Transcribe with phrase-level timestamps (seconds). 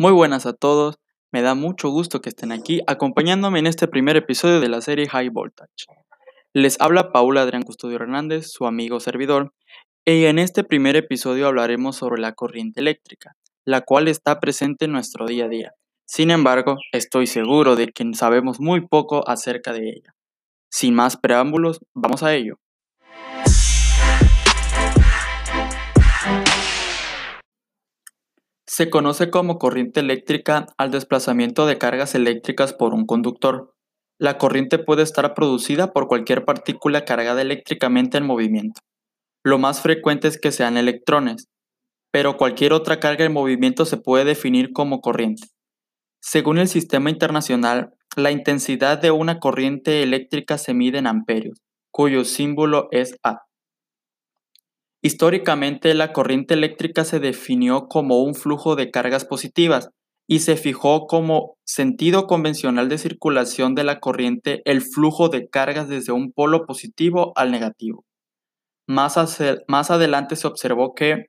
[0.00, 0.98] Muy buenas a todos,
[1.30, 5.06] me da mucho gusto que estén aquí acompañándome en este primer episodio de la serie
[5.06, 5.84] High Voltage.
[6.54, 9.52] Les habla Paula Adrián Custodio Hernández, su amigo servidor,
[10.06, 14.92] y en este primer episodio hablaremos sobre la corriente eléctrica, la cual está presente en
[14.92, 15.72] nuestro día a día.
[16.06, 20.14] Sin embargo, estoy seguro de que sabemos muy poco acerca de ella.
[20.70, 22.56] Sin más preámbulos, vamos a ello.
[28.72, 33.74] Se conoce como corriente eléctrica al desplazamiento de cargas eléctricas por un conductor.
[34.16, 38.80] La corriente puede estar producida por cualquier partícula cargada eléctricamente en movimiento.
[39.42, 41.48] Lo más frecuente es que sean electrones,
[42.12, 45.48] pero cualquier otra carga en movimiento se puede definir como corriente.
[46.22, 51.58] Según el sistema internacional, la intensidad de una corriente eléctrica se mide en amperios,
[51.90, 53.49] cuyo símbolo es A.
[55.02, 59.90] Históricamente, la corriente eléctrica se definió como un flujo de cargas positivas
[60.26, 65.88] y se fijó como sentido convencional de circulación de la corriente el flujo de cargas
[65.88, 68.04] desde un polo positivo al negativo.
[68.86, 69.16] Más,
[69.90, 71.26] adelante se observó que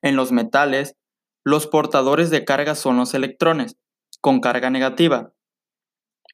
[0.00, 0.96] en los metales,
[1.44, 3.76] los portadores de carga son los electrones,
[4.20, 5.32] con carga negativa,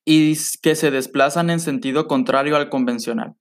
[0.04, 3.34] y que se desplazan en sentido contrario al convencional.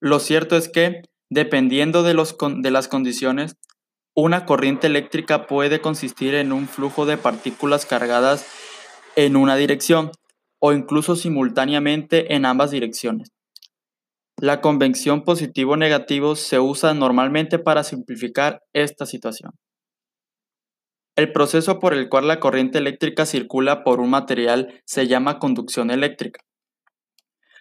[0.00, 1.02] Lo cierto es que
[1.34, 3.56] Dependiendo de, los de las condiciones,
[4.14, 8.46] una corriente eléctrica puede consistir en un flujo de partículas cargadas
[9.16, 10.12] en una dirección
[10.60, 13.32] o incluso simultáneamente en ambas direcciones.
[14.40, 19.54] La convención positivo-negativo se usa normalmente para simplificar esta situación.
[21.16, 25.90] El proceso por el cual la corriente eléctrica circula por un material se llama conducción
[25.90, 26.44] eléctrica.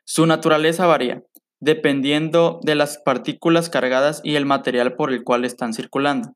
[0.06, 1.24] Su naturaleza varía,
[1.64, 6.34] dependiendo de las partículas cargadas y el material por el cual están circulando.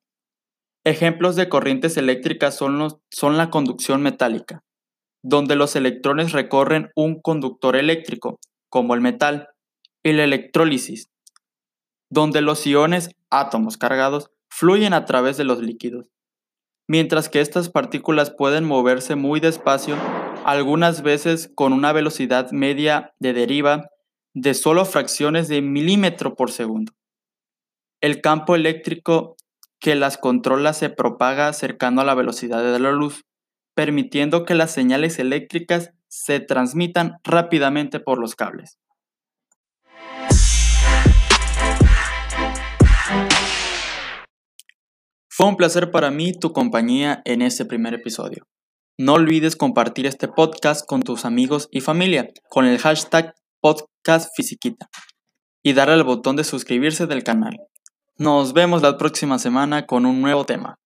[0.86, 4.64] Ejemplos de corrientes eléctricas son, son la conducción metálica,
[5.22, 8.40] donde los electrones recorren un conductor eléctrico,
[8.70, 9.50] como el metal,
[10.02, 11.10] y la electrólisis,
[12.10, 16.06] donde los iones, átomos cargados, fluyen a través de los líquidos.
[16.88, 19.98] Mientras que estas partículas pueden moverse muy despacio,
[20.46, 23.90] algunas veces con una velocidad media de deriva
[24.40, 26.94] de solo fracciones de milímetro por segundo.
[28.02, 29.36] El campo eléctrico
[29.80, 33.26] que las controla se propaga cercano a la velocidad de la luz,
[33.74, 38.78] permitiendo que las señales eléctricas se transmitan rápidamente por los cables.
[45.30, 48.48] Fue un placer para mí tu compañía en este primer episodio.
[49.00, 54.88] No olvides compartir este podcast con tus amigos y familia con el hashtag podcast Fisiquita
[55.64, 57.58] y darle al botón de suscribirse del canal.
[58.18, 60.80] Nos vemos la próxima semana con un nuevo tema.